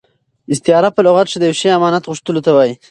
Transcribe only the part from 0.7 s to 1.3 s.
په لغت